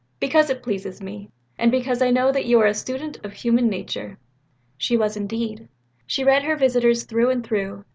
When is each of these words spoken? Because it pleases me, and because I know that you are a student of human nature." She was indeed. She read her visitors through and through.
Because 0.19 0.49
it 0.49 0.63
pleases 0.63 0.99
me, 0.99 1.29
and 1.59 1.69
because 1.69 2.01
I 2.01 2.09
know 2.09 2.31
that 2.31 2.47
you 2.47 2.59
are 2.59 2.65
a 2.65 2.73
student 2.73 3.23
of 3.23 3.33
human 3.33 3.67
nature." 3.69 4.17
She 4.75 4.97
was 4.97 5.15
indeed. 5.15 5.67
She 6.07 6.23
read 6.23 6.41
her 6.41 6.55
visitors 6.55 7.03
through 7.03 7.29
and 7.29 7.45
through. 7.45 7.85